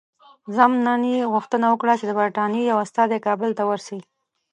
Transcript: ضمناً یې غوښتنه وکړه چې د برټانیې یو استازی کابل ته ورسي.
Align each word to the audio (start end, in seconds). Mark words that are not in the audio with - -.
ضمناً 0.57 0.93
یې 1.13 1.29
غوښتنه 1.33 1.65
وکړه 1.69 1.93
چې 1.99 2.05
د 2.07 2.11
برټانیې 2.19 2.63
یو 2.71 2.77
استازی 2.85 3.17
کابل 3.27 3.49
ته 3.57 3.63
ورسي. 3.69 3.99